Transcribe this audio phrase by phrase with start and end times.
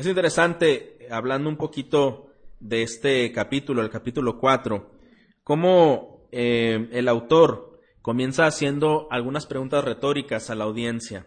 [0.00, 4.92] Es interesante, hablando un poquito de este capítulo, el capítulo 4,
[5.44, 11.26] cómo eh, el autor comienza haciendo algunas preguntas retóricas a la audiencia.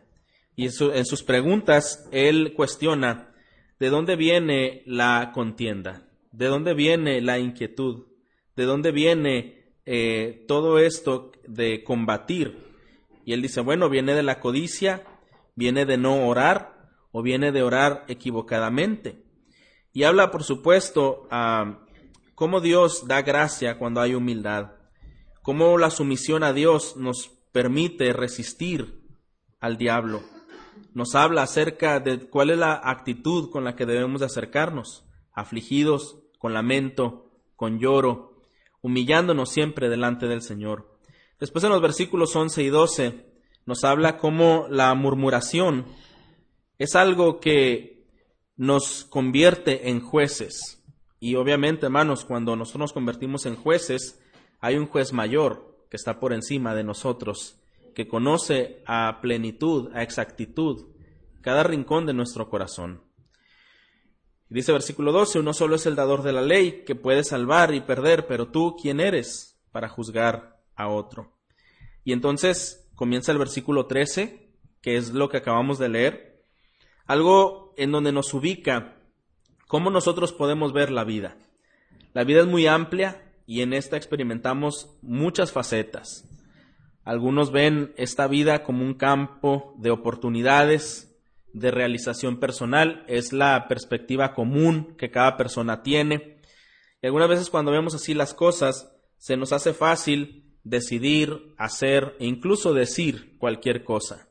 [0.55, 3.36] Y en sus preguntas él cuestiona
[3.79, 8.07] de dónde viene la contienda, de dónde viene la inquietud,
[8.55, 12.57] de dónde viene eh, todo esto de combatir.
[13.23, 15.03] Y él dice, bueno, viene de la codicia,
[15.53, 16.72] viene de no orar,
[17.14, 19.23] o viene de orar equivocadamente.
[19.93, 21.79] Y habla, por supuesto, a
[22.36, 24.71] cómo Dios da gracia cuando hay humildad,
[25.43, 29.06] cómo la sumisión a Dios nos permite resistir
[29.61, 30.23] al diablo.
[30.93, 36.17] Nos habla acerca de cuál es la actitud con la que debemos de acercarnos, afligidos,
[36.39, 38.42] con lamento, con lloro,
[38.81, 40.98] humillándonos siempre delante del Señor.
[41.39, 43.25] Después en los versículos 11 y 12
[43.67, 45.86] nos habla cómo la murmuración
[46.77, 48.05] es algo que
[48.55, 50.83] nos convierte en jueces.
[51.19, 54.20] Y obviamente, hermanos, cuando nosotros nos convertimos en jueces,
[54.59, 57.59] hay un juez mayor que está por encima de nosotros,
[57.94, 60.88] que conoce a plenitud, a exactitud,
[61.42, 63.02] cada rincón de nuestro corazón.
[64.50, 67.81] Dice versículo 12, uno solo es el dador de la ley, que puede salvar y
[67.81, 71.33] perder, pero tú, ¿quién eres para juzgar a otro?
[72.03, 76.33] Y entonces comienza el versículo 13, que es lo que acabamos de leer,
[77.06, 78.98] algo en donde nos ubica
[79.68, 81.38] cómo nosotros podemos ver la vida.
[82.14, 86.30] La vida es muy amplia y en esta experimentamos muchas facetas.
[87.04, 91.14] Algunos ven esta vida como un campo de oportunidades,
[91.52, 96.42] de realización personal, es la perspectiva común que cada persona tiene.
[97.02, 102.26] Y algunas veces cuando vemos así las cosas, se nos hace fácil decidir, hacer e
[102.26, 104.30] incluso decir cualquier cosa.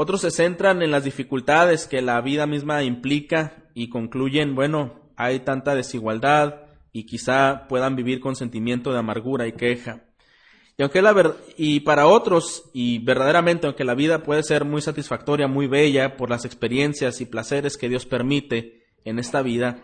[0.00, 5.40] Otros se centran en las dificultades que la vida misma implica y concluyen, bueno, hay
[5.40, 10.04] tanta desigualdad y quizá puedan vivir con sentimiento de amargura y queja.
[10.76, 15.48] Y aunque la y para otros, y verdaderamente aunque la vida puede ser muy satisfactoria,
[15.48, 19.82] muy bella por las experiencias y placeres que Dios permite en esta vida,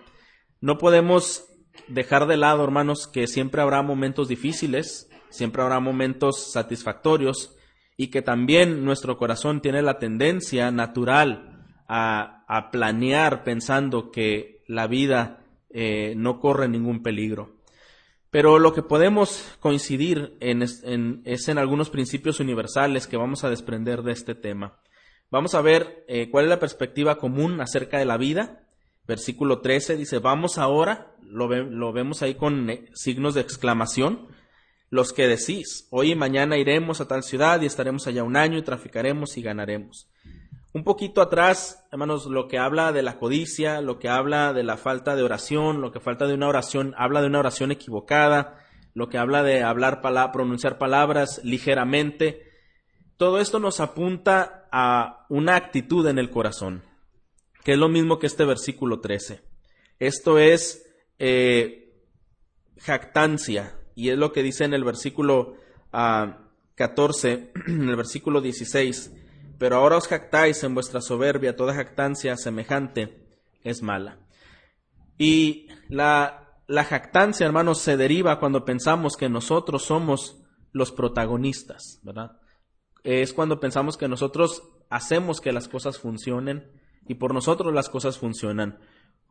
[0.60, 1.46] no podemos
[1.88, 7.53] dejar de lado, hermanos, que siempre habrá momentos difíciles, siempre habrá momentos satisfactorios,
[7.96, 14.86] y que también nuestro corazón tiene la tendencia natural a, a planear pensando que la
[14.86, 17.56] vida eh, no corre ningún peligro.
[18.30, 24.02] Pero lo que podemos coincidir en, es en algunos principios universales que vamos a desprender
[24.02, 24.80] de este tema.
[25.30, 28.66] Vamos a ver eh, cuál es la perspectiva común acerca de la vida.
[29.06, 34.26] Versículo 13 dice, vamos ahora, lo, lo vemos ahí con eh, signos de exclamación,
[34.94, 38.58] los que decís, hoy y mañana iremos a tal ciudad y estaremos allá un año
[38.58, 40.08] y traficaremos y ganaremos.
[40.72, 44.76] Un poquito atrás, hermanos, lo que habla de la codicia, lo que habla de la
[44.76, 49.08] falta de oración, lo que falta de una oración, habla de una oración equivocada, lo
[49.08, 50.00] que habla de hablar,
[50.32, 52.52] pronunciar palabras ligeramente.
[53.16, 56.84] Todo esto nos apunta a una actitud en el corazón,
[57.64, 59.42] que es lo mismo que este versículo 13.
[59.98, 60.86] Esto es
[61.18, 61.98] eh,
[62.78, 65.56] jactancia, y es lo que dice en el versículo
[66.74, 69.12] 14, ah, en el versículo 16,
[69.58, 73.26] pero ahora os jactáis en vuestra soberbia, toda jactancia semejante
[73.62, 74.18] es mala.
[75.16, 82.32] Y la, la jactancia, hermanos, se deriva cuando pensamos que nosotros somos los protagonistas, ¿verdad?
[83.04, 86.72] Es cuando pensamos que nosotros hacemos que las cosas funcionen
[87.06, 88.78] y por nosotros las cosas funcionan,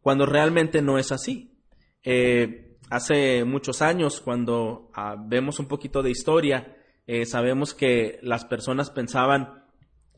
[0.01, 1.59] cuando realmente no es así.
[2.03, 6.77] Eh, hace muchos años, cuando ah, vemos un poquito de historia,
[7.07, 9.63] eh, sabemos que las personas pensaban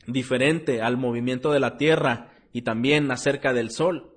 [0.06, 4.12] diferente al movimiento de la Tierra y también acerca del Sol.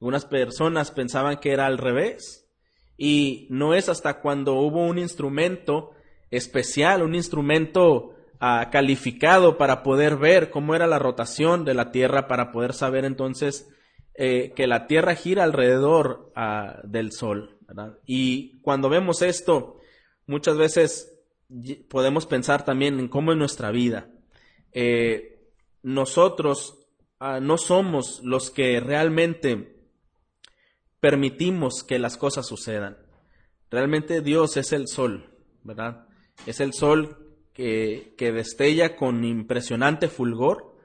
[0.00, 2.48] Algunas personas pensaban que era al revés.
[2.96, 5.90] Y no es hasta cuando hubo un instrumento
[6.30, 12.28] especial, un instrumento ah, calificado para poder ver cómo era la rotación de la Tierra,
[12.28, 13.68] para poder saber entonces
[14.14, 17.53] eh, que la Tierra gira alrededor ah, del Sol.
[18.06, 19.80] Y cuando vemos esto,
[20.26, 21.14] muchas veces
[21.88, 24.10] podemos pensar también en cómo es nuestra vida.
[24.72, 25.50] Eh,
[25.82, 26.86] nosotros
[27.18, 29.76] ah, no somos los que realmente
[31.00, 32.96] permitimos que las cosas sucedan.
[33.70, 35.30] Realmente Dios es el sol,
[35.62, 36.06] ¿verdad?
[36.46, 40.76] Es el sol que, que destella con impresionante fulgor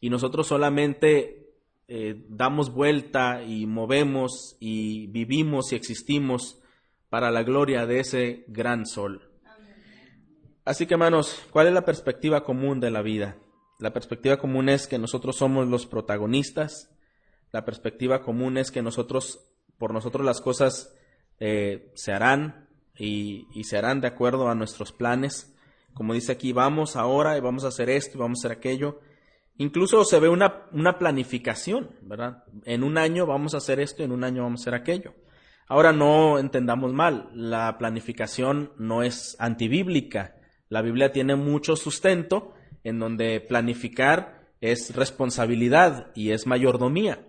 [0.00, 1.45] y nosotros solamente
[1.88, 6.60] eh, damos vuelta y movemos y vivimos y existimos
[7.08, 9.30] para la gloria de ese gran sol.
[10.64, 13.36] Así que hermanos, ¿cuál es la perspectiva común de la vida?
[13.78, 16.90] La perspectiva común es que nosotros somos los protagonistas,
[17.52, 19.38] La perspectiva común es que nosotros,
[19.78, 20.92] por nosotros las cosas
[21.38, 22.68] eh, se harán
[22.98, 25.54] y, y, se harán de acuerdo a nuestros planes.
[25.94, 29.00] Como dice aquí, vamos ahora y vamos a hacer esto y vamos a hacer aquello.
[29.58, 32.44] Incluso se ve una, una planificación, ¿verdad?
[32.64, 35.14] En un año vamos a hacer esto en un año vamos a hacer aquello.
[35.68, 40.36] Ahora no entendamos mal, la planificación no es antibíblica.
[40.68, 42.54] La Biblia tiene mucho sustento
[42.84, 47.26] en donde planificar es responsabilidad y es mayordomía.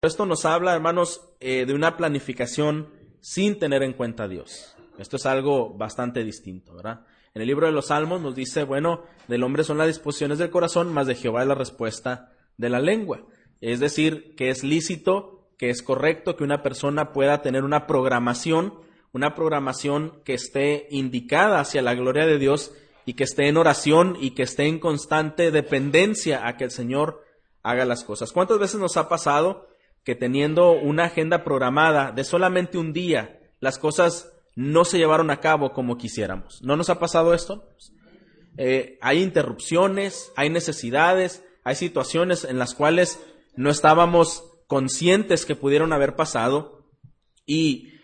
[0.00, 4.76] Esto nos habla, hermanos, eh, de una planificación sin tener en cuenta a Dios.
[4.98, 7.06] Esto es algo bastante distinto, ¿verdad?
[7.34, 10.50] En el libro de los Salmos nos dice, bueno, del hombre son las disposiciones del
[10.50, 13.24] corazón, más de Jehová es la respuesta de la lengua.
[13.60, 18.74] Es decir, que es lícito, que es correcto que una persona pueda tener una programación,
[19.12, 22.72] una programación que esté indicada hacia la gloria de Dios
[23.04, 27.24] y que esté en oración y que esté en constante dependencia a que el Señor
[27.64, 28.30] haga las cosas.
[28.30, 29.66] ¿Cuántas veces nos ha pasado
[30.04, 35.40] que teniendo una agenda programada de solamente un día, las cosas no se llevaron a
[35.40, 36.60] cabo como quisiéramos.
[36.62, 37.68] ¿No nos ha pasado esto?
[38.56, 43.20] Eh, hay interrupciones, hay necesidades, hay situaciones en las cuales
[43.56, 46.88] no estábamos conscientes que pudieron haber pasado
[47.46, 47.94] y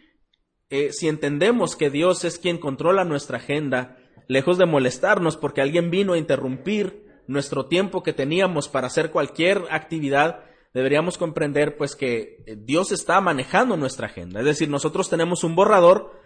[0.70, 3.97] eh, si entendemos que Dios es quien controla nuestra agenda,
[4.29, 9.64] lejos de molestarnos porque alguien vino a interrumpir nuestro tiempo que teníamos para hacer cualquier
[9.70, 10.44] actividad,
[10.75, 14.41] deberíamos comprender pues que Dios está manejando nuestra agenda.
[14.41, 16.19] Es decir, nosotros tenemos un borrador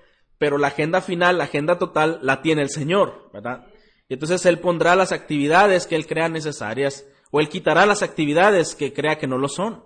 [0.45, 3.65] pero la agenda final, la agenda total, la tiene el Señor, ¿verdad?
[4.11, 8.75] Y entonces Él pondrá las actividades que Él crea necesarias o Él quitará las actividades
[8.75, 9.83] que crea que no lo son.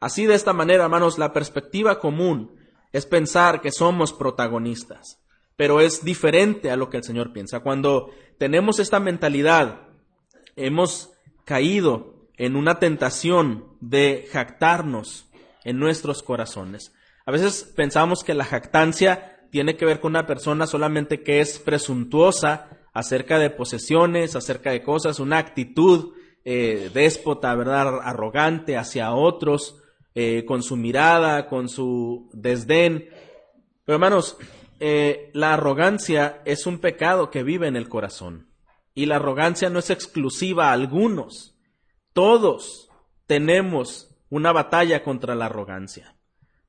[0.00, 2.56] Así de esta manera, hermanos, la perspectiva común
[2.90, 5.20] es pensar que somos protagonistas,
[5.54, 7.60] pero es diferente a lo que el Señor piensa.
[7.60, 9.82] Cuando tenemos esta mentalidad,
[10.56, 11.12] hemos
[11.44, 15.30] caído en una tentación de jactarnos
[15.62, 16.92] en nuestros corazones.
[17.24, 21.58] A veces pensamos que la jactancia tiene que ver con una persona solamente que es
[21.58, 28.00] presuntuosa acerca de posesiones, acerca de cosas, una actitud eh, déspota, ¿verdad?
[28.02, 29.76] Arrogante hacia otros,
[30.14, 33.10] eh, con su mirada, con su desdén.
[33.84, 34.38] Pero hermanos,
[34.80, 38.48] eh, la arrogancia es un pecado que vive en el corazón.
[38.94, 41.58] Y la arrogancia no es exclusiva a algunos.
[42.14, 42.88] Todos
[43.26, 46.16] tenemos una batalla contra la arrogancia.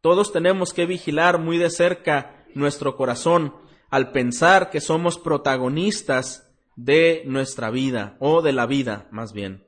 [0.01, 3.53] Todos tenemos que vigilar muy de cerca nuestro corazón
[3.89, 9.65] al pensar que somos protagonistas de nuestra vida o de la vida más bien.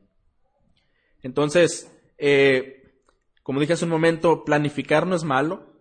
[1.22, 3.02] Entonces, eh,
[3.44, 5.76] como dije hace un momento, planificar no es malo,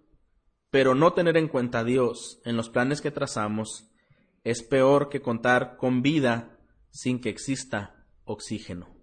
[0.71, 3.91] pero no tener en cuenta a Dios en los planes que trazamos
[4.43, 6.59] es peor que contar con vida
[6.91, 8.95] sin que exista oxígeno.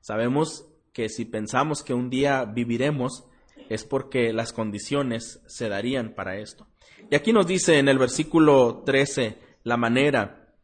[0.00, 3.24] Sabemos que si pensamos que un día viviremos
[3.68, 6.66] es porque las condiciones se darían para esto.
[7.10, 10.54] Y aquí nos dice en el versículo 13 la manera,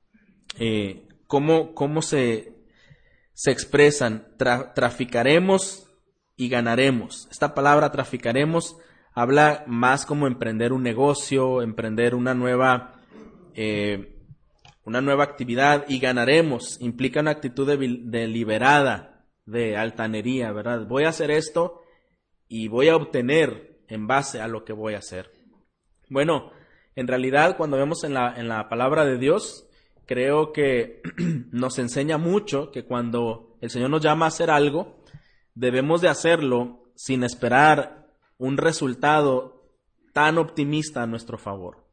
[0.58, 2.54] eh, cómo, cómo se,
[3.34, 5.90] se expresan, traficaremos
[6.36, 7.28] y ganaremos.
[7.30, 8.76] Esta palabra traficaremos
[9.16, 13.00] habla más como emprender un negocio, emprender una nueva,
[13.54, 14.14] eh,
[14.84, 16.78] una nueva actividad y ganaremos.
[16.82, 20.86] Implica una actitud deliberada de altanería, ¿verdad?
[20.86, 21.80] Voy a hacer esto
[22.46, 25.35] y voy a obtener en base a lo que voy a hacer.
[26.08, 26.52] Bueno,
[26.94, 29.68] en realidad cuando vemos en la, en la palabra de Dios,
[30.06, 31.02] creo que
[31.52, 35.02] nos enseña mucho que cuando el Señor nos llama a hacer algo,
[35.54, 38.06] debemos de hacerlo sin esperar
[38.38, 39.64] un resultado
[40.12, 41.84] tan optimista a nuestro favor.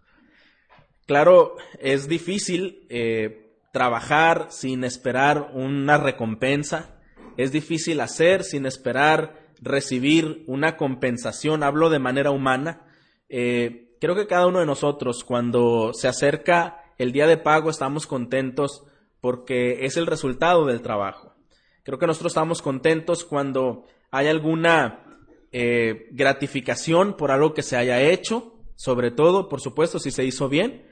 [1.05, 7.01] Claro, es difícil eh, trabajar sin esperar una recompensa,
[7.35, 12.85] es difícil hacer sin esperar recibir una compensación, hablo de manera humana.
[13.27, 18.05] Eh, Creo que cada uno de nosotros, cuando se acerca el día de pago, estamos
[18.05, 18.83] contentos
[19.21, 21.37] porque es el resultado del trabajo.
[21.83, 25.05] Creo que nosotros estamos contentos cuando hay alguna
[25.53, 30.49] eh, gratificación por algo que se haya hecho, sobre todo, por supuesto, si se hizo
[30.49, 30.85] bien.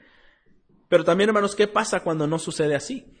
[0.88, 3.12] Pero también, hermanos, ¿qué pasa cuando no sucede así?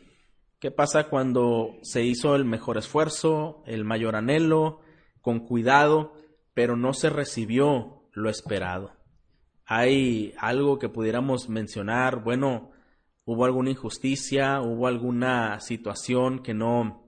[0.58, 4.80] ¿Qué pasa cuando se hizo el mejor esfuerzo, el mayor anhelo,
[5.20, 6.14] con cuidado,
[6.54, 9.01] pero no se recibió lo esperado?
[9.74, 12.72] Hay algo que pudiéramos mencionar, bueno,
[13.24, 17.06] hubo alguna injusticia, hubo alguna situación que no,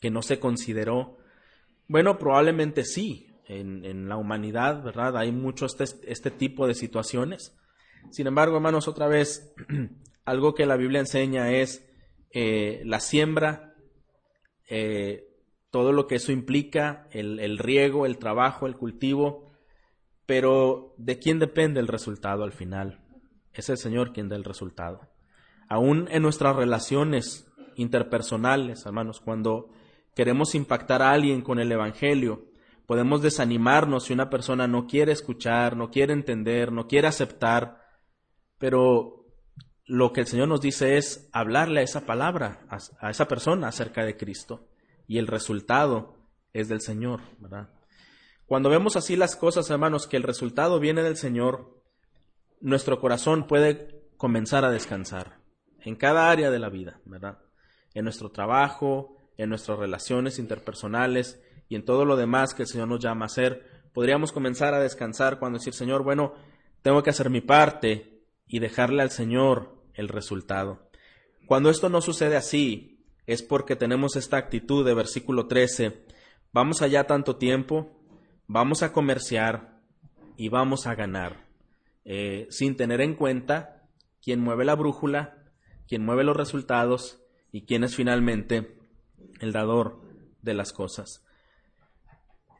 [0.00, 1.18] que no se consideró.
[1.88, 5.16] Bueno, probablemente sí, en, en la humanidad, ¿verdad?
[5.16, 7.56] Hay mucho este, este tipo de situaciones.
[8.10, 9.52] Sin embargo, hermanos, otra vez,
[10.24, 11.84] algo que la Biblia enseña es
[12.30, 13.74] eh, la siembra
[14.68, 15.24] eh,
[15.70, 19.47] todo lo que eso implica, el, el riego, el trabajo, el cultivo,
[20.28, 23.00] pero ¿de quién depende el resultado al final?
[23.54, 25.00] Es el Señor quien da el resultado.
[25.70, 29.70] Aún en nuestras relaciones interpersonales, hermanos, cuando
[30.14, 32.44] queremos impactar a alguien con el Evangelio,
[32.84, 37.80] podemos desanimarnos si una persona no quiere escuchar, no quiere entender, no quiere aceptar,
[38.58, 39.24] pero
[39.86, 42.66] lo que el Señor nos dice es hablarle a esa palabra,
[43.00, 44.68] a, esa persona acerca de Cristo,
[45.06, 46.16] y el resultado
[46.52, 47.70] es del Señor, ¿verdad?
[48.48, 51.82] Cuando vemos así las cosas, hermanos, que el resultado viene del Señor,
[52.62, 55.36] nuestro corazón puede comenzar a descansar
[55.82, 57.40] en cada área de la vida, ¿verdad?
[57.92, 62.88] En nuestro trabajo, en nuestras relaciones interpersonales y en todo lo demás que el Señor
[62.88, 66.32] nos llama a hacer, podríamos comenzar a descansar cuando decir, Señor, bueno,
[66.80, 70.88] tengo que hacer mi parte y dejarle al Señor el resultado.
[71.46, 76.02] Cuando esto no sucede así, es porque tenemos esta actitud de versículo 13,
[76.50, 77.97] vamos allá tanto tiempo,
[78.48, 79.78] vamos a comerciar
[80.36, 81.46] y vamos a ganar,
[82.04, 83.86] eh, sin tener en cuenta
[84.22, 85.44] quién mueve la brújula,
[85.86, 88.78] quién mueve los resultados y quién es finalmente
[89.40, 90.00] el dador
[90.42, 91.24] de las cosas.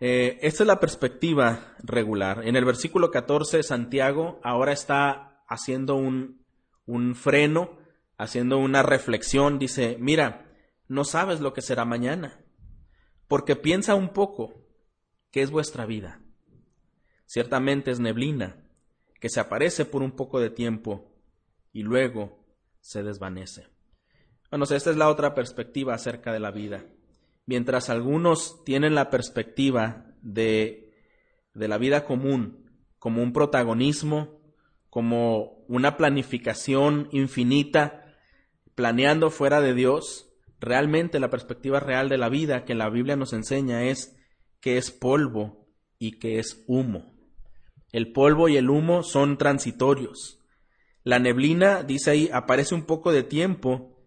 [0.00, 2.46] Eh, esta es la perspectiva regular.
[2.46, 6.44] En el versículo 14, Santiago ahora está haciendo un,
[6.86, 7.78] un freno,
[8.18, 9.58] haciendo una reflexión.
[9.58, 10.52] Dice, mira,
[10.86, 12.44] no sabes lo que será mañana,
[13.26, 14.67] porque piensa un poco
[15.42, 16.20] es vuestra vida.
[17.26, 18.56] Ciertamente es neblina,
[19.20, 21.12] que se aparece por un poco de tiempo
[21.72, 22.44] y luego
[22.80, 23.66] se desvanece.
[24.50, 26.86] Bueno, esta es la otra perspectiva acerca de la vida.
[27.44, 30.94] Mientras algunos tienen la perspectiva de,
[31.54, 34.40] de la vida común como un protagonismo,
[34.90, 38.14] como una planificación infinita,
[38.74, 40.30] planeando fuera de Dios,
[40.60, 44.17] realmente la perspectiva real de la vida que la Biblia nos enseña es
[44.60, 47.14] que es polvo y que es humo.
[47.92, 50.40] El polvo y el humo son transitorios.
[51.04, 53.98] La neblina, dice ahí, aparece un poco de tiempo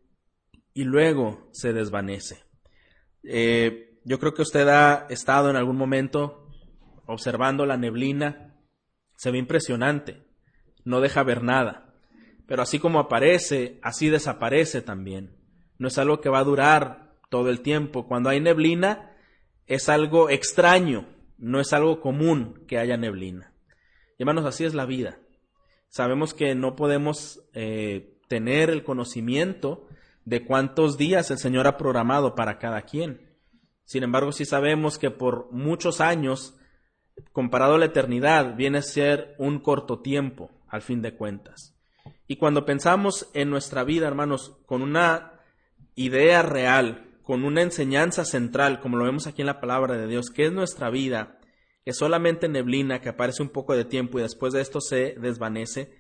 [0.74, 2.44] y luego se desvanece.
[3.24, 6.48] Eh, yo creo que usted ha estado en algún momento
[7.06, 8.56] observando la neblina.
[9.16, 10.28] Se ve impresionante.
[10.84, 11.94] No deja ver nada.
[12.48, 15.38] Pero así como aparece, así desaparece también.
[15.78, 18.08] No es algo que va a durar todo el tiempo.
[18.08, 19.11] Cuando hay neblina,
[19.72, 21.08] es algo extraño.
[21.38, 23.54] No es algo común que haya neblina.
[24.20, 25.18] hermanos, así es la vida.
[25.88, 29.88] Sabemos que no podemos eh, tener el conocimiento
[30.26, 33.32] de cuántos días el Señor ha programado para cada quien.
[33.86, 36.58] Sin embargo, sí sabemos que por muchos años,
[37.32, 41.76] comparado a la eternidad, viene a ser un corto tiempo, al fin de cuentas.
[42.28, 45.40] Y cuando pensamos en nuestra vida, hermanos, con una
[45.96, 50.30] idea real, con una enseñanza central, como lo vemos aquí en la palabra de Dios,
[50.30, 51.40] que es nuestra vida,
[51.86, 55.94] que solamente neblina, que aparece un poco de tiempo y después de esto se desvanece,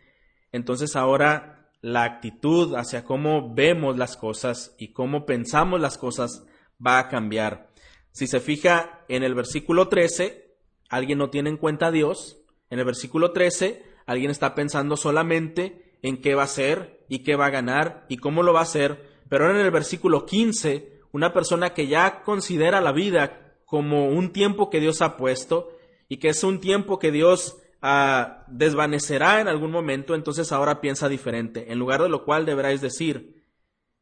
[0.52, 6.46] entonces ahora la actitud hacia cómo vemos las cosas y cómo pensamos las cosas
[6.86, 7.72] va a cambiar.
[8.12, 10.56] Si se fija en el versículo 13,
[10.90, 12.44] alguien no tiene en cuenta a Dios.
[12.70, 17.36] En el versículo 13, alguien está pensando solamente en qué va a hacer y qué
[17.36, 19.22] va a ganar y cómo lo va a hacer.
[19.30, 24.32] Pero ahora en el versículo 15, una persona que ya considera la vida como un
[24.32, 25.70] tiempo que Dios ha puesto
[26.08, 31.10] y que es un tiempo que Dios Ah, desvanecerá en algún momento, entonces ahora piensa
[31.10, 31.72] diferente.
[31.72, 33.44] En lugar de lo cual deberáis decir,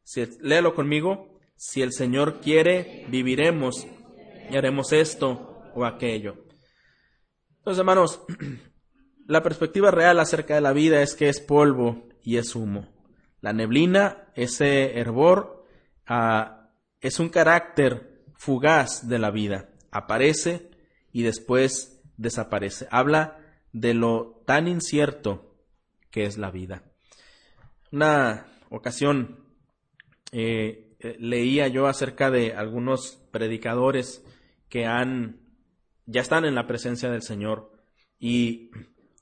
[0.03, 3.87] si, léalo conmigo, si el Señor quiere, viviremos
[4.51, 6.43] y haremos esto o aquello.
[7.59, 8.21] Entonces, hermanos,
[9.27, 12.89] la perspectiva real acerca de la vida es que es polvo y es humo.
[13.39, 15.65] La neblina, ese hervor,
[16.05, 16.58] ah,
[17.01, 19.69] es un carácter fugaz de la vida.
[19.91, 20.69] Aparece
[21.11, 22.87] y después desaparece.
[22.91, 23.39] Habla
[23.73, 25.55] de lo tan incierto
[26.11, 26.83] que es la vida.
[27.91, 29.43] Una ocasión
[30.31, 34.23] eh, leía yo acerca de algunos predicadores
[34.69, 35.39] que han
[36.05, 37.71] ya están en la presencia del Señor
[38.19, 38.71] y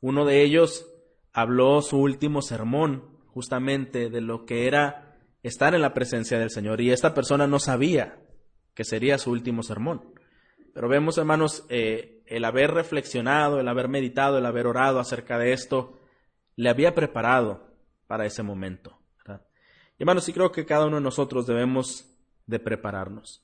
[0.01, 0.87] uno de ellos
[1.33, 5.06] habló su último sermón justamente de lo que era
[5.47, 8.19] estar en la presencia del Señor y esta persona no sabía
[8.73, 10.13] que sería su último sermón.
[10.73, 15.53] Pero vemos, hermanos, eh, el haber reflexionado, el haber meditado, el haber orado acerca de
[15.53, 15.97] esto,
[16.55, 17.73] le había preparado
[18.05, 18.99] para ese momento.
[19.99, 22.07] Y hermanos, sí creo que cada uno de nosotros debemos
[22.45, 23.43] de prepararnos.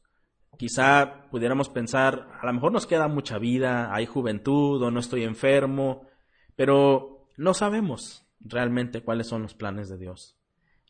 [0.57, 5.23] Quizá pudiéramos pensar, a lo mejor nos queda mucha vida, hay juventud o no estoy
[5.23, 6.07] enfermo,
[6.55, 10.37] pero no sabemos realmente cuáles son los planes de Dios.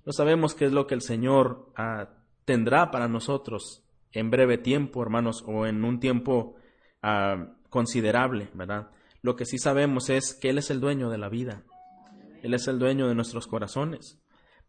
[0.06, 2.10] No sabemos qué es lo que el Señor ah,
[2.46, 6.56] tendrá para nosotros en breve tiempo, hermanos, o en un tiempo
[7.02, 8.92] ah, considerable, ¿verdad?
[9.22, 11.64] Lo que sí sabemos es que Él es el dueño de la vida.
[12.42, 14.22] Él es el dueño de nuestros corazones.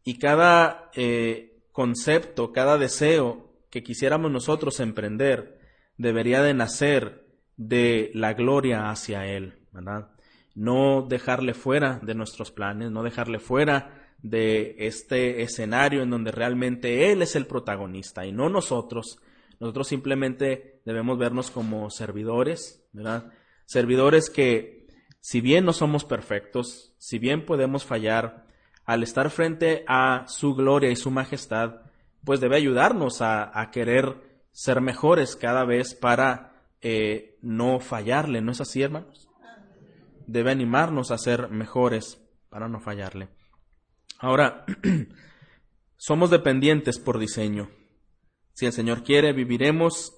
[0.05, 5.59] Y cada eh, concepto, cada deseo que quisiéramos nosotros emprender
[5.99, 7.27] debería de nacer
[7.57, 10.13] de la gloria hacia Él, ¿verdad?
[10.55, 17.13] No dejarle fuera de nuestros planes, no dejarle fuera de este escenario en donde realmente
[17.13, 19.19] Él es el protagonista y no nosotros.
[19.61, 23.31] Nosotros simplemente debemos vernos como servidores, ¿verdad?
[23.67, 24.89] Servidores que,
[25.21, 28.47] si bien no somos perfectos, si bien podemos fallar,
[28.87, 31.83] al estar frente a su gloria y su majestad,
[32.25, 38.63] pues debe ayudarnos a, querer ser mejores cada vez para eh, no fallarle, ¿no es
[38.63, 39.29] así, hermanos?
[40.27, 43.29] Debe animarnos a ser mejores para no fallarle.
[44.25, 44.65] Ahora,
[45.99, 47.69] somos dependientes por diseño.
[48.55, 50.15] Si el Señor quiere, viviremos.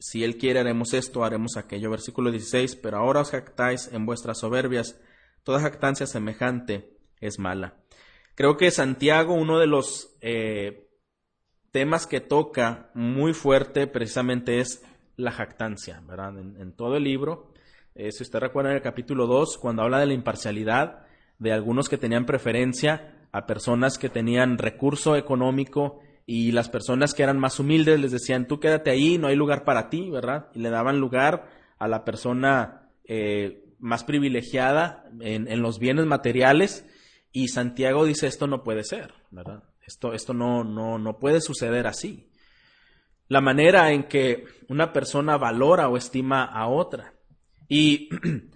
[0.00, 1.88] Si Él quiere, haremos esto, haremos aquello.
[1.88, 2.74] Versículo 16.
[2.74, 5.00] Pero ahora os jactáis en vuestras soberbias.
[5.44, 7.76] Toda jactancia semejante es mala.
[8.34, 10.90] Creo que Santiago, uno de los eh,
[11.70, 14.84] temas que toca muy fuerte precisamente es
[15.14, 16.36] la jactancia, ¿verdad?
[16.36, 17.52] En, todo el libro.
[17.94, 21.06] Eh, si usted recuerda en el capítulo 2, cuando habla de la imparcialidad
[21.38, 27.22] de algunos que tenían preferencia a personas que tenían recurso económico y las personas que
[27.22, 30.48] eran más humildes les decían, tú quédate ahí, no hay lugar para ti, ¿verdad?
[30.54, 36.86] Y le daban lugar a la persona eh, más privilegiada en, en, los bienes materiales
[37.30, 39.64] y Santiago dice, esto no puede ser, ¿verdad?
[39.86, 42.30] Esto, esto no, no, no puede suceder así.
[43.28, 47.12] La manera en que una persona valora o estima a otra.
[47.68, 48.08] Y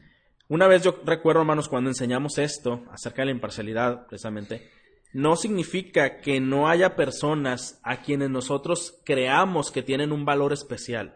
[0.50, 4.68] una vez yo recuerdo, hermanos, cuando enseñamos esto acerca de la imparcialidad, precisamente,
[5.12, 11.14] no significa que no haya personas a quienes nosotros creamos que tienen un valor especial.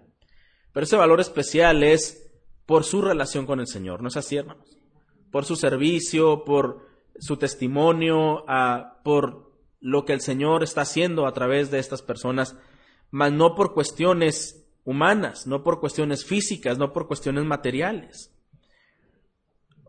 [0.72, 2.30] Pero ese valor especial es
[2.64, 4.78] por su relación con el Señor, ¿no es así, hermanos?
[5.32, 6.86] Por su servicio, por
[7.18, 12.56] su testimonio, ah, por lo que el Señor está haciendo a través de estas personas,
[13.10, 18.30] mas no por cuestiones humanas, no por cuestiones físicas, no por cuestiones materiales.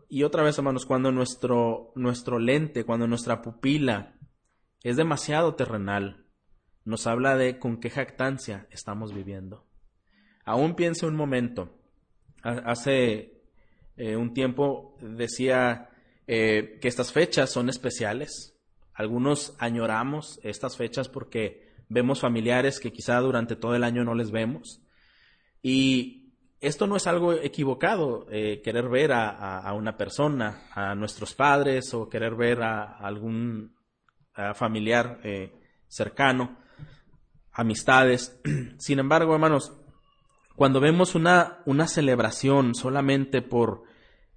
[0.08, 4.14] Y otra vez, hermanos, cuando nuestro, nuestro lente, cuando nuestra pupila
[4.82, 6.26] es demasiado terrenal,
[6.84, 9.66] nos habla de con qué jactancia estamos viviendo.
[10.44, 11.76] Aún piense un momento.
[12.42, 13.42] Hace
[13.96, 15.90] eh, un tiempo decía
[16.28, 18.56] eh, que estas fechas son especiales.
[18.94, 24.30] Algunos añoramos estas fechas porque vemos familiares que quizá durante todo el año no les
[24.30, 24.80] vemos.
[25.62, 26.25] Y
[26.60, 32.08] esto no es algo equivocado, eh, querer ver a, una persona, a nuestros padres o
[32.08, 33.74] querer ver a, algún
[34.54, 35.52] familiar eh,
[35.88, 36.58] cercano,
[37.52, 38.40] amistades.
[38.78, 39.72] Sin embargo, hermanos,
[40.56, 43.84] cuando vemos una, una celebración solamente por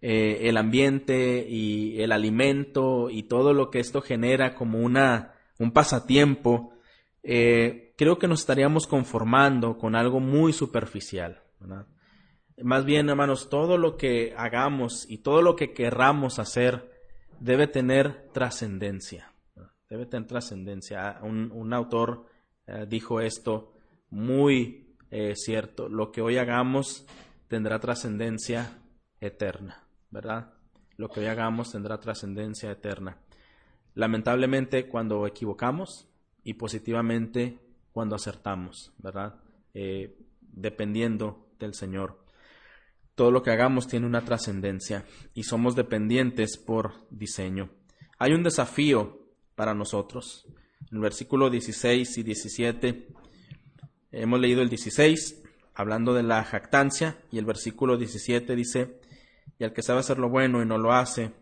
[0.01, 5.71] eh, el ambiente y el alimento y todo lo que esto genera como una, un
[5.71, 6.73] pasatiempo,
[7.21, 11.41] creo que nos estaríamos conformando con algo muy superficial.
[11.59, 11.85] ¿verdad?
[12.61, 16.91] Más bien, hermanos, todo lo que hagamos y todo lo que querramos hacer
[17.39, 19.33] debe tener trascendencia.
[19.89, 21.19] Debe tener trascendencia.
[21.23, 22.25] Un, autor
[22.67, 23.73] eh, dijo esto
[24.09, 25.87] muy eh, cierto.
[25.87, 27.05] Lo que hoy hagamos
[27.47, 28.77] tendrá trascendencia
[29.21, 30.53] eterna, ¿verdad?
[30.97, 33.17] Lo que hoy hagamos tendrá trascendencia eterna.
[33.95, 36.09] Lamentablemente, cuando equivocamos
[36.43, 37.57] y positivamente
[37.91, 39.35] cuando acertamos, ¿verdad?
[39.73, 42.28] Eh, dependiendo del Señor
[43.19, 45.03] todo lo que hagamos tiene una trascendencia
[45.33, 47.69] y somos dependientes por diseño.
[48.17, 49.19] Hay un desafío
[49.55, 50.45] para nosotros.
[50.89, 53.07] En el versículo 16 y 17
[54.13, 59.01] hemos leído el 16 hablando de la jactancia y el versículo 17 dice,
[59.57, 61.33] y al que sabe hacer lo bueno y no lo hace,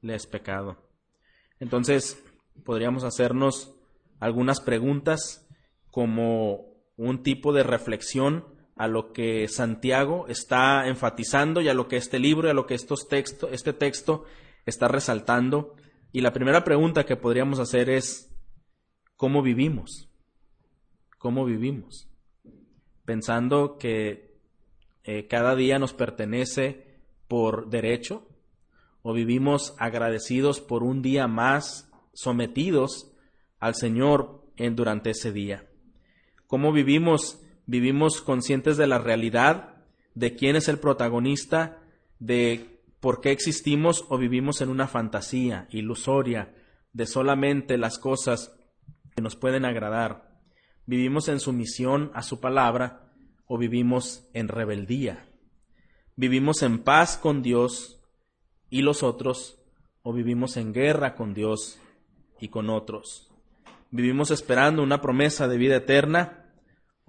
[0.00, 0.88] le es pecado.
[1.60, 2.20] Entonces,
[2.64, 3.76] podríamos hacernos
[4.18, 5.46] algunas preguntas
[5.92, 8.44] como un tipo de reflexión
[8.82, 12.66] a lo que Santiago está enfatizando y a lo que este libro y a lo
[12.66, 14.24] que estos texto, este texto
[14.66, 15.76] está resaltando.
[16.10, 18.34] Y la primera pregunta que podríamos hacer es,
[19.14, 20.10] ¿cómo vivimos?
[21.16, 22.10] ¿Cómo vivimos?
[23.04, 24.34] Pensando que
[25.04, 28.26] eh, cada día nos pertenece por derecho
[29.02, 33.12] o vivimos agradecidos por un día más sometidos
[33.60, 35.68] al Señor en, durante ese día.
[36.48, 39.74] ¿Cómo vivimos vivimos conscientes de la realidad,
[40.14, 41.78] de quién es el protagonista,
[42.18, 46.54] de por qué existimos o vivimos en una fantasía ilusoria
[46.92, 48.54] de solamente las cosas
[49.14, 50.38] que nos pueden agradar.
[50.86, 53.12] ¿Vivimos en sumisión a su palabra
[53.46, 55.26] o vivimos en rebeldía?
[56.16, 58.00] ¿Vivimos en paz con Dios
[58.68, 59.58] y los otros
[60.02, 61.78] o vivimos en guerra con Dios
[62.40, 63.30] y con otros?
[63.90, 66.41] ¿Vivimos esperando una promesa de vida eterna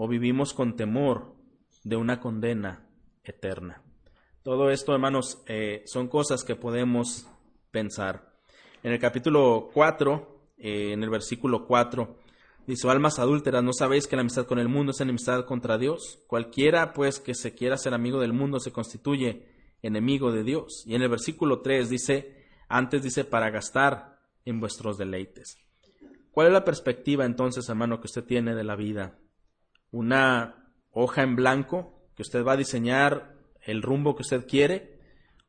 [0.03, 1.33] o vivimos con temor
[1.85, 2.85] de una condena
[3.23, 3.81] eterna?
[4.43, 7.25] Todo esto, hermanos, eh, son cosas que podemos
[7.71, 8.33] pensar.
[8.83, 12.17] En el capítulo 4, eh, en el versículo 4,
[12.67, 16.21] dice, almas adúlteras, ¿no sabéis que la amistad con el mundo es enemistad contra Dios?
[16.27, 19.47] Cualquiera, pues, que se quiera ser amigo del mundo se constituye
[19.81, 20.83] enemigo de Dios.
[20.85, 25.57] Y en el versículo 3 dice, antes dice, para gastar en vuestros deleites.
[26.31, 29.17] ¿Cuál es la perspectiva entonces, hermano, que usted tiene de la vida?
[29.93, 34.99] ¿Una hoja en blanco que usted va a diseñar el rumbo que usted quiere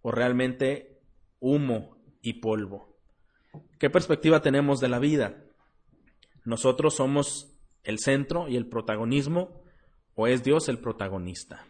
[0.02, 1.00] o realmente
[1.40, 2.94] humo y polvo?
[3.78, 5.46] ¿Qué perspectiva tenemos de la vida?
[6.44, 9.62] ¿Nosotros somos el centro y el protagonismo
[10.14, 11.66] o es Dios el protagonista?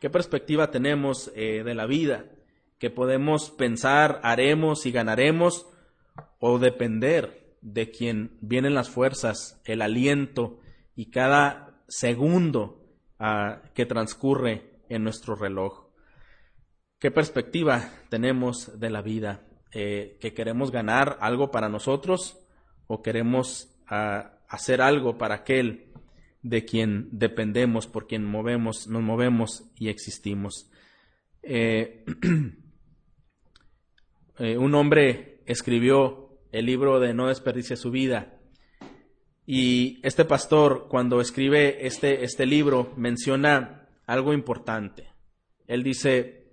[0.00, 2.24] ¿Qué perspectiva tenemos eh, de la vida?
[2.78, 5.66] ¿Que podemos pensar, haremos y ganaremos
[6.38, 10.58] o depender de quien vienen las fuerzas, el aliento
[10.96, 12.84] y cada segundo
[13.18, 15.88] ah, que transcurre en nuestro reloj?
[16.98, 19.46] ¿Qué perspectiva tenemos de la vida?
[19.72, 22.38] Eh, ¿Que queremos ganar algo para nosotros
[22.86, 25.92] o queremos ah, hacer algo para aquel
[26.42, 30.70] de quien dependemos, por quien movemos, nos movemos y existimos?
[31.42, 32.04] Eh,
[34.38, 38.34] eh, un hombre escribió el libro de No desperdicie su vida.
[39.50, 45.08] Y este pastor, cuando escribe este, este libro, menciona algo importante.
[45.66, 46.52] Él dice,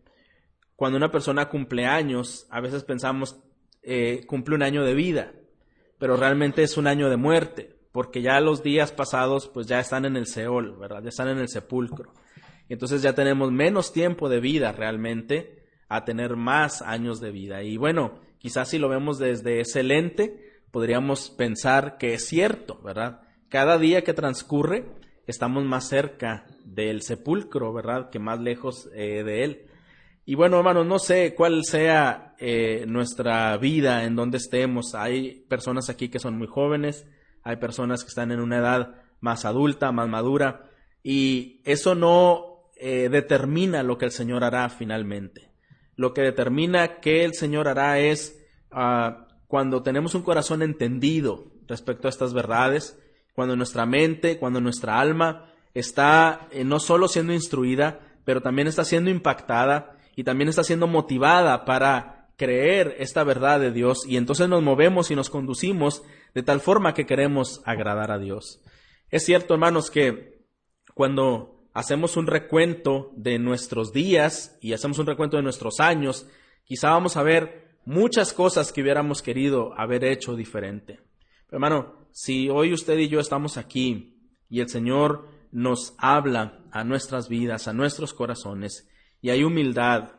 [0.77, 3.35] cuando una persona cumple años, a veces pensamos,
[3.83, 5.33] eh, cumple un año de vida,
[5.97, 10.05] pero realmente es un año de muerte, porque ya los días pasados, pues ya están
[10.05, 11.03] en el Seol, ¿verdad?
[11.03, 12.13] Ya están en el sepulcro.
[12.69, 17.61] Entonces ya tenemos menos tiempo de vida realmente a tener más años de vida.
[17.61, 23.21] Y bueno, quizás si lo vemos desde ese lente, podríamos pensar que es cierto, ¿verdad?
[23.47, 24.83] Cada día que transcurre,
[25.25, 28.09] estamos más cerca del sepulcro, ¿verdad?
[28.09, 29.67] Que más lejos eh, de él.
[30.25, 34.95] Y bueno, hermanos, no sé cuál sea eh, nuestra vida, en donde estemos.
[34.95, 37.07] Hay personas aquí que son muy jóvenes,
[37.41, 40.69] hay personas que están en una edad más adulta, más madura,
[41.01, 45.53] y eso no eh, determina lo que el Señor hará finalmente.
[45.95, 49.24] Lo que determina que el Señor hará es ah,
[49.55, 52.99] cuando tenemos un corazón entendido respecto a estas verdades,
[53.33, 58.83] cuando nuestra mente, cuando nuestra alma está eh, no solo siendo instruida, pero también está
[58.83, 64.49] siendo impactada y también está siendo motivada para creer esta verdad de Dios y entonces
[64.49, 68.61] nos movemos y nos conducimos de tal forma que queremos agradar a Dios.
[69.09, 70.49] Es cierto, hermanos, que
[70.93, 76.27] cuando hacemos un recuento de nuestros días y hacemos un recuento de nuestros años,
[76.65, 80.99] quizá vamos a ver muchas cosas que hubiéramos querido haber hecho diferente.
[81.45, 84.17] Pero, hermano, si hoy usted y yo estamos aquí
[84.49, 88.89] y el Señor nos habla a nuestras vidas, a nuestros corazones,
[89.21, 90.11] y hay humildad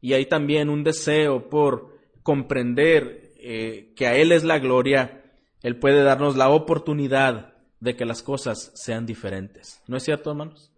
[0.00, 5.24] y hay también un deseo por comprender eh, que a Él es la gloria,
[5.62, 9.82] Él puede darnos la oportunidad de que las cosas sean diferentes.
[9.88, 10.72] ¿No es cierto, hermanos?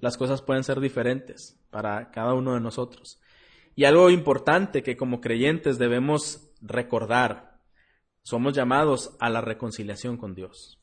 [0.00, 3.18] Las cosas pueden ser diferentes para cada uno de nosotros.
[3.76, 7.60] Y algo importante que como creyentes debemos recordar,
[8.22, 10.80] somos llamados a la reconciliación con Dios.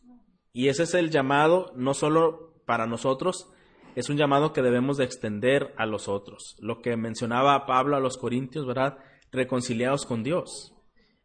[0.53, 3.51] Y ese es el llamado no solo para nosotros,
[3.95, 6.56] es un llamado que debemos de extender a los otros.
[6.60, 8.99] Lo que mencionaba Pablo a los Corintios, ¿verdad?
[9.32, 10.75] Reconciliados con Dios.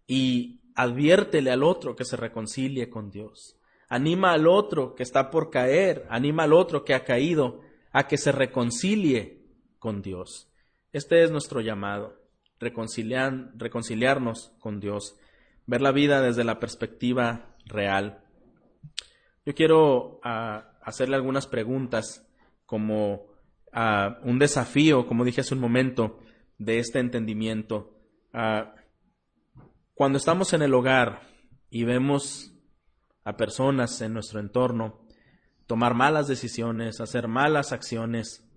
[0.06, 3.58] Y adviértele al otro que se reconcilie con Dios.
[3.90, 7.60] Anima al otro que está por caer, anima al otro que ha caído
[7.92, 9.42] a que se reconcilie
[9.78, 10.47] con Dios.
[10.92, 12.18] Este es nuestro llamado,
[12.58, 15.16] reconciliar, reconciliarnos con Dios,
[15.66, 18.24] ver la vida desde la perspectiva real.
[19.44, 22.26] Yo quiero ah, hacerle algunas preguntas
[22.64, 23.26] como
[23.72, 26.20] ah, un desafío, como dije hace un momento,
[26.56, 27.94] de este entendimiento.
[28.32, 28.74] Ah,
[29.94, 31.20] cuando estamos en el hogar
[31.68, 32.54] y vemos
[33.24, 35.06] a personas en nuestro entorno
[35.66, 38.47] tomar malas decisiones, hacer malas acciones,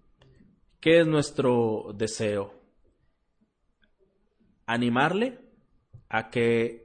[0.82, 2.54] ¿qué es nuestro deseo?
[4.66, 5.40] ¿Animarle
[6.10, 6.84] a que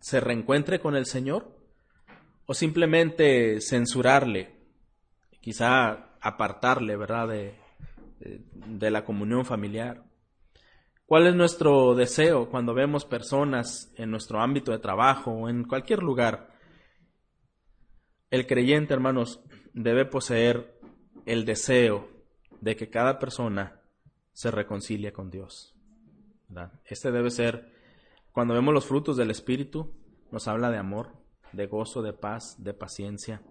[0.00, 1.58] se reencuentre con el Señor?
[2.46, 4.54] ¿O simplemente censurarle?
[5.40, 7.54] Quizá apartarle, ¿verdad?, de,
[8.20, 10.04] de, la comunión familiar.
[11.06, 16.02] ¿Cuál es nuestro deseo cuando vemos personas en nuestro ámbito de trabajo o en cualquier
[16.02, 16.48] lugar
[18.30, 19.40] El creyente, hermanos,
[19.74, 20.78] debe poseer
[21.26, 22.13] el deseo
[22.60, 23.80] de que cada persona
[24.32, 25.74] se reconcilie con Dios.
[26.84, 27.72] Este debe ser,
[28.32, 29.94] cuando vemos los frutos del Espíritu,
[30.30, 31.12] nos habla de amor,
[31.52, 33.42] de gozo, de paz, de paciencia.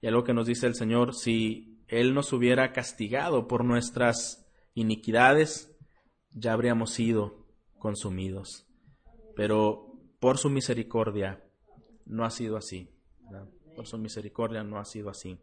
[0.00, 5.76] Y algo que nos dice el Señor, si Él nos hubiera castigado por nuestras iniquidades,
[6.30, 7.46] ya habríamos sido
[7.78, 8.66] consumidos.
[9.36, 11.44] Pero por su misericordia
[12.06, 12.90] no ha sido así.
[13.76, 15.38] Por su misericordia no ha sido así.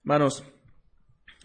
[0.00, 0.44] Hermanos,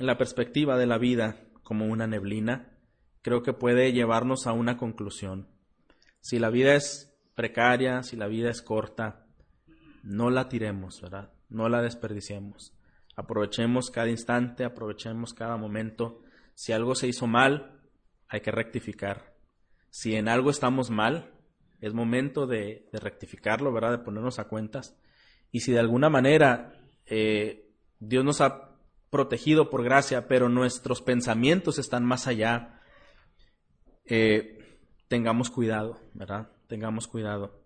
[0.03, 2.77] la perspectiva de la vida como una neblina
[3.21, 5.47] creo que puede llevarnos a una conclusión.
[6.21, 9.25] Si la vida es precaria, si la vida es corta,
[10.03, 11.31] no la tiremos, ¿verdad?
[11.49, 12.73] No la desperdiciemos.
[13.15, 16.21] Aprovechemos cada instante, aprovechemos cada momento.
[16.55, 17.81] Si algo se hizo mal,
[18.27, 19.35] hay que rectificar.
[19.89, 21.33] Si en algo estamos mal,
[21.81, 23.91] es momento de, rectificarlo, ¿verdad?
[23.91, 24.97] De ponernos a cuentas.
[25.51, 26.73] Y si de alguna manera
[27.05, 28.70] eh, Dios nos ha
[29.11, 32.81] protegido por gracia, pero nuestros pensamientos están más allá,
[34.05, 36.49] eh, tengamos cuidado, ¿verdad?
[36.67, 37.61] Tengamos cuidado.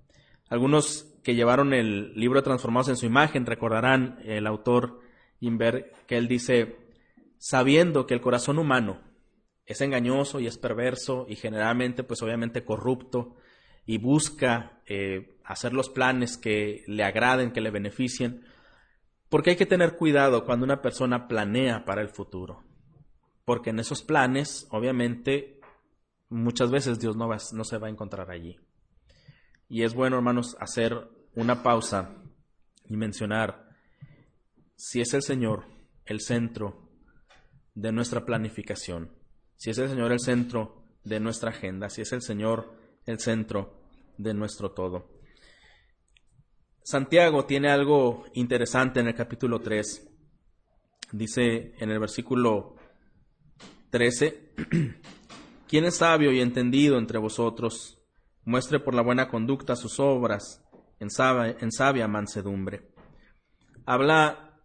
[0.49, 4.99] Algunos que llevaron el libro Transformados en su imagen recordarán el autor
[5.39, 6.77] Inver que él dice,
[7.37, 9.01] sabiendo que el corazón humano
[9.65, 13.35] es engañoso y es perverso y generalmente pues obviamente corrupto
[13.85, 18.43] y busca eh, hacer los planes que le agraden, que le beneficien,
[19.35, 22.63] porque hay que tener cuidado cuando una persona planea para el futuro.
[23.43, 25.59] Porque en esos planes, obviamente,
[26.29, 28.57] muchas veces Dios no, va, no se va a encontrar allí.
[29.67, 32.15] Y es bueno, hermanos, hacer una pausa
[32.85, 33.71] y mencionar
[34.77, 35.65] si es el Señor
[36.05, 36.87] el centro
[37.73, 39.11] de nuestra planificación,
[39.57, 42.73] si es el Señor el centro de nuestra agenda, si es el Señor
[43.05, 43.81] el centro
[44.17, 45.14] de nuestro todo.
[46.85, 50.07] Santiago tiene algo interesante en el capítulo 3.
[51.13, 52.75] Dice en el versículo
[53.89, 54.53] 13,
[55.67, 57.97] ¿quién es sabio y entendido entre vosotros?
[58.43, 60.63] Muestre por la buena conducta sus obras
[60.99, 62.91] en sabia, en sabia mansedumbre.
[63.87, 64.59] Habla,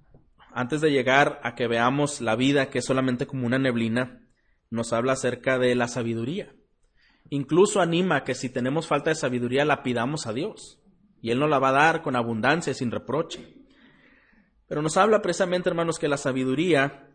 [0.53, 4.29] antes de llegar a que veamos la vida que es solamente como una neblina,
[4.69, 6.55] nos habla acerca de la sabiduría.
[7.31, 10.80] Incluso anima que si tenemos falta de sabiduría la pidamos a Dios
[11.21, 13.55] y Él nos la va a dar con abundancia, sin reproche.
[14.69, 17.09] Pero nos habla precisamente, hermanos, que la sabiduría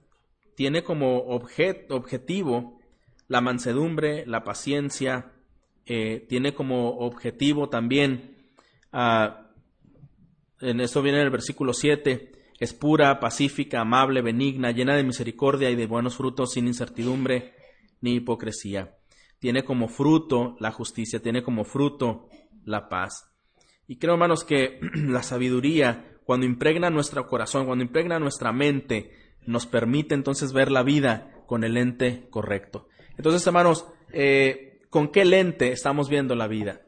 [0.55, 2.79] tiene como objetivo
[3.27, 5.31] la mansedumbre, la paciencia,
[5.85, 8.37] eh, tiene como objetivo también,
[8.91, 9.51] ah,
[10.61, 15.75] en esto viene el versículo 7, es pura, pacífica, amable, benigna, llena de misericordia y
[15.75, 17.53] de buenos frutos, sin incertidumbre
[18.01, 18.97] ni hipocresía.
[19.39, 22.29] Tiene como fruto la justicia, tiene como fruto
[22.63, 23.34] la paz.
[23.87, 29.11] Y creo, hermanos, que la sabiduría, cuando impregna nuestro corazón, cuando impregna nuestra mente,
[29.45, 32.87] nos permite entonces ver la vida con el lente correcto.
[33.17, 36.81] Entonces, hermanos, eh, ¿con qué lente estamos viendo la vida?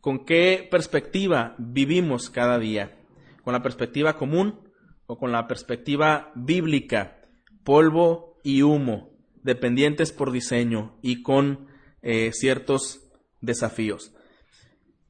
[0.00, 2.98] ¿Con qué perspectiva vivimos cada día?
[3.44, 4.68] ¿Con la perspectiva común
[5.06, 7.20] o con la perspectiva bíblica?
[7.62, 9.10] Polvo y humo,
[9.42, 11.68] dependientes por diseño y con
[12.02, 14.12] eh, ciertos desafíos.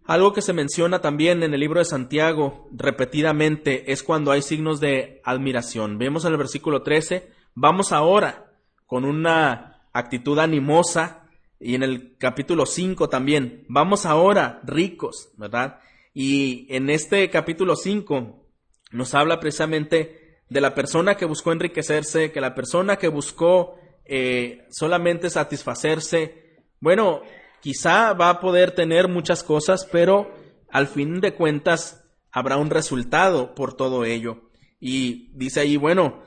[0.04, 4.80] Algo que se menciona también en el libro de Santiago repetidamente es cuando hay signos
[4.80, 5.98] de admiración.
[5.98, 8.52] Vemos en el versículo 13, vamos ahora
[8.86, 11.28] con una actitud animosa
[11.60, 15.78] y en el capítulo 5 también, vamos ahora ricos, ¿verdad?
[16.12, 18.44] Y en este capítulo 5
[18.90, 24.66] nos habla precisamente de la persona que buscó enriquecerse, que la persona que buscó eh,
[24.70, 26.58] solamente satisfacerse.
[26.80, 27.22] Bueno,
[27.62, 30.34] Quizá va a poder tener muchas cosas, pero
[30.68, 34.50] al fin de cuentas habrá un resultado por todo ello.
[34.80, 36.24] Y dice ahí, bueno,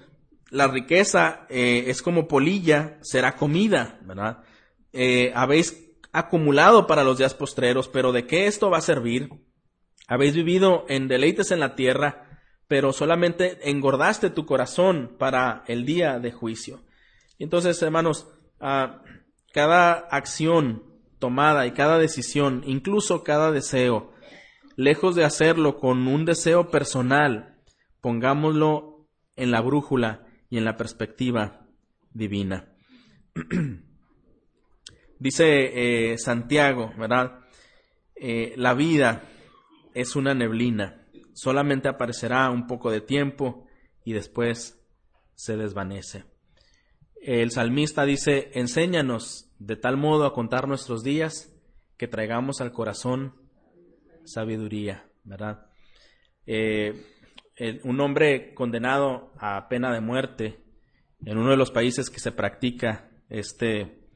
[0.49, 4.43] la riqueza eh, es como polilla, será comida, ¿verdad?
[4.93, 5.77] Eh, habéis
[6.13, 9.29] acumulado para los días postreros, pero ¿de qué esto va a servir?
[10.07, 16.17] Habéis vivido en deleites en la tierra, pero solamente engordaste tu corazón para el día
[16.19, 16.79] de juicio.
[17.39, 18.25] Entonces, hermanos,
[18.61, 19.01] ah,
[19.51, 20.94] cada acción
[21.25, 24.13] tomada y cada decisión, incluso cada deseo,
[24.75, 27.57] lejos de hacerlo con un deseo personal,
[27.99, 31.65] pongámoslo en la brújula y en la perspectiva
[32.13, 32.71] divina.
[35.19, 37.39] Dice eh, Santiago, ¿verdad?
[38.15, 39.23] Eh, la vida
[39.95, 43.65] es una neblina, solamente aparecerá un poco de tiempo
[44.03, 44.79] y después
[45.33, 46.25] se desvanece.
[47.19, 51.53] El salmista dice, enséñanos de tal modo a contar nuestros días
[51.97, 53.35] que traigamos al corazón
[54.25, 55.67] sabiduría, ¿verdad?
[56.45, 57.05] Eh,
[57.83, 60.59] un hombre condenado a pena de muerte
[61.25, 64.09] en uno de los países que se practica este,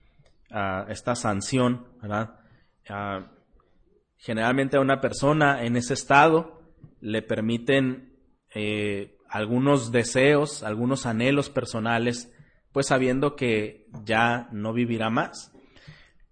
[0.89, 2.35] esta sanción, ¿verdad?
[4.17, 6.61] generalmente a una persona en ese estado
[7.01, 8.17] le permiten
[8.53, 12.33] eh, algunos deseos, algunos anhelos personales,
[12.71, 15.51] pues sabiendo que ya no vivirá más.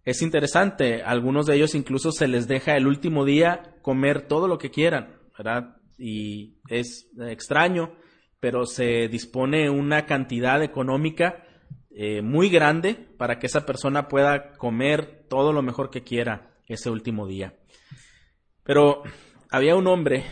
[0.05, 4.57] Es interesante, algunos de ellos incluso se les deja el último día comer todo lo
[4.57, 5.77] que quieran, ¿verdad?
[5.97, 7.93] Y es extraño,
[8.39, 11.43] pero se dispone una cantidad económica
[11.89, 16.89] eh, muy grande para que esa persona pueda comer todo lo mejor que quiera ese
[16.89, 17.55] último día.
[18.63, 19.03] Pero
[19.49, 20.23] había un hombre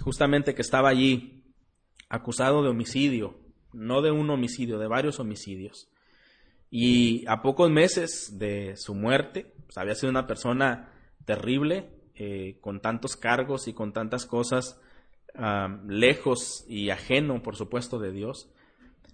[0.00, 1.44] justamente que estaba allí
[2.08, 3.41] acusado de homicidio,
[3.72, 5.88] no de un homicidio, de varios homicidios.
[6.70, 10.92] Y a pocos meses de su muerte, pues, había sido una persona
[11.24, 14.80] terrible, eh, con tantos cargos y con tantas cosas,
[15.34, 18.48] ah, lejos y ajeno, por supuesto, de Dios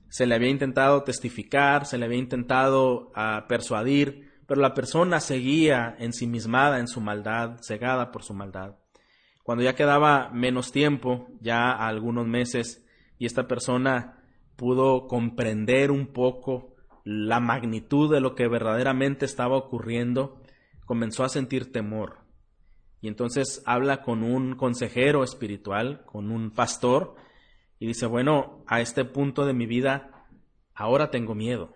[0.09, 5.95] se le había intentado testificar, se le había intentado ah, persuadir, pero la persona seguía
[5.99, 8.77] ensimismada en su maldad, cegada por su maldad.
[9.43, 12.85] Cuando ya quedaba menos tiempo, ya algunos meses,
[13.19, 14.18] y esta persona
[14.59, 20.43] pudo comprender un poco la magnitud de lo que verdaderamente estaba ocurriendo,
[20.85, 22.19] comenzó a sentir temor.
[23.01, 27.15] Y entonces habla con un consejero espiritual, con un pastor,
[27.79, 30.27] y dice, bueno, a este punto de mi vida,
[30.75, 31.73] ahora tengo miedo.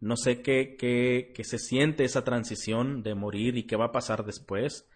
[0.00, 3.92] No sé qué, qué, qué se siente esa transición de morir y qué va a
[3.92, 4.90] pasar después,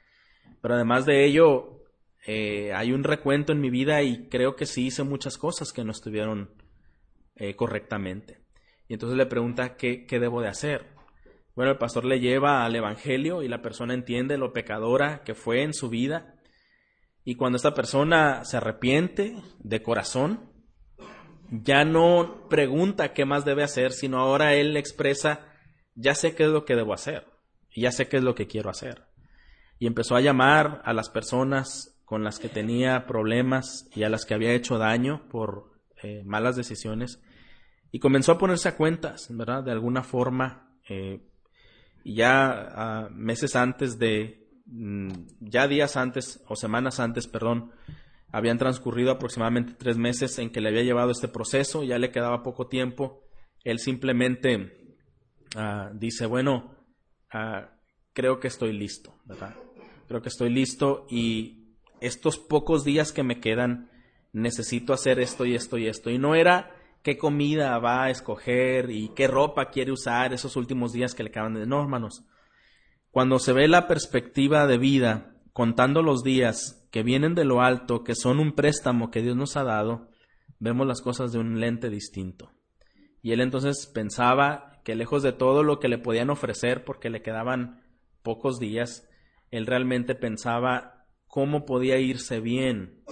[0.60, 1.84] pero además de ello,
[2.26, 5.84] eh, hay un recuento en mi vida y creo que sí hice muchas cosas que
[5.84, 6.50] no estuvieron
[7.36, 8.40] eh, correctamente.
[8.88, 10.86] Y entonces le pregunta qué, qué debo de hacer.
[11.54, 15.62] Bueno, el pastor le lleva al Evangelio y la persona entiende lo pecadora que fue
[15.62, 16.36] en su vida
[17.28, 20.48] y cuando esta persona se arrepiente de corazón,
[21.50, 25.40] ya no pregunta qué más debe hacer, sino ahora él expresa,
[25.96, 27.26] ya sé qué es lo que debo hacer,
[27.74, 29.08] y ya sé qué es lo que quiero hacer.
[29.80, 34.24] Y empezó a llamar a las personas con las que tenía problemas y a las
[34.24, 37.20] que había hecho daño por eh, malas decisiones,
[37.92, 39.62] y comenzó a ponerse a cuentas, ¿verdad?
[39.62, 41.20] De alguna forma, eh,
[42.04, 47.70] y ya ah, meses antes de Mm, ya días antes o semanas antes, perdón,
[48.32, 52.42] habían transcurrido aproximadamente tres meses en que le había llevado este proceso, ya le quedaba
[52.42, 53.22] poco tiempo.
[53.62, 54.96] Él simplemente
[55.54, 56.74] ah, dice, bueno,
[57.32, 57.70] ah,
[58.12, 59.54] creo que estoy listo, ¿verdad?
[60.08, 61.65] Creo que estoy listo y
[62.00, 63.90] estos pocos días que me quedan
[64.32, 66.10] necesito hacer esto y esto y esto.
[66.10, 66.70] Y no era
[67.02, 71.30] qué comida va a escoger y qué ropa quiere usar esos últimos días que le
[71.30, 71.66] quedan de...
[71.66, 72.24] No, hermanos,
[73.10, 78.04] cuando se ve la perspectiva de vida, contando los días que vienen de lo alto,
[78.04, 80.08] que son un préstamo que Dios nos ha dado,
[80.58, 82.50] vemos las cosas de un lente distinto.
[83.22, 87.22] Y él entonces pensaba que lejos de todo lo que le podían ofrecer, porque le
[87.22, 87.82] quedaban
[88.22, 89.08] pocos días,
[89.50, 90.95] él realmente pensaba
[91.36, 93.02] cómo podía irse bien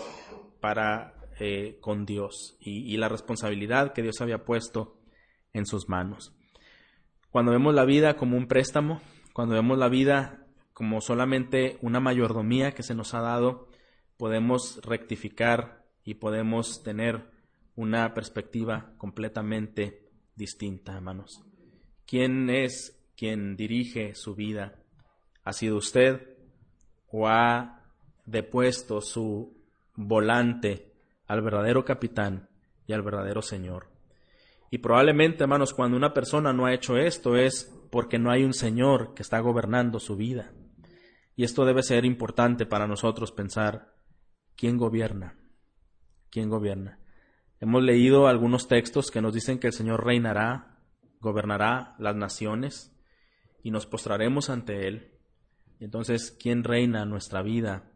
[0.58, 4.96] para eh, con Dios y, la responsabilidad que Dios había puesto
[5.52, 6.34] en sus manos.
[7.30, 9.02] Cuando vemos la vida como un préstamo,
[9.34, 13.68] cuando vemos la vida como solamente una mayordomía que se nos ha dado,
[14.16, 17.30] podemos rectificar y podemos tener
[17.76, 21.44] una perspectiva completamente distinta, hermanos.
[22.06, 24.78] ¿Quién es quien dirige su vida?
[25.44, 26.38] ¿Ha sido usted
[27.08, 27.83] o ha
[28.26, 29.56] depuesto su
[29.94, 30.92] volante
[31.26, 32.48] al verdadero capitán
[32.86, 33.88] y al verdadero Señor?
[34.70, 38.54] Y probablemente, hermanos, cuando una persona no ha hecho esto es porque no hay un
[38.54, 40.52] Señor que está gobernando su vida.
[41.36, 43.94] Y esto debe ser importante para nosotros pensar,
[44.56, 45.38] ¿quién gobierna?
[46.30, 46.98] ¿Quién gobierna?
[47.60, 50.80] Hemos leído algunos textos que nos dicen que el Señor reinará,
[51.20, 52.92] gobernará las naciones
[53.62, 55.12] y nos postraremos ante Él.
[55.80, 57.93] Entonces, ¿quién reina nuestra vida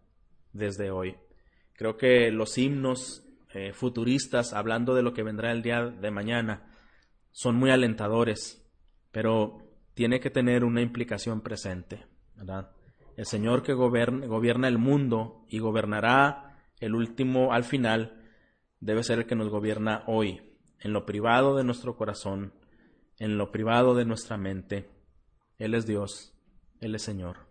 [0.59, 1.17] desde hoy?
[1.75, 6.67] Creo que los himnos eh, futuristas, hablando de lo que vendrá el día de mañana,
[7.31, 8.63] son muy alentadores,
[9.13, 9.59] pero
[9.95, 12.07] tiene que tener una implicación presente,
[12.37, 12.73] ¿verdad?
[13.17, 18.23] El Señor que gobierna, gobierna el mundo y gobernará el último al final,
[18.81, 20.41] debe ser el que nos gobierna hoy,
[20.81, 22.53] en lo privado de nuestro corazón,
[23.19, 24.89] en lo privado de nuestra mente.
[25.59, 26.35] Él es Dios,
[26.81, 27.48] Él es Señor.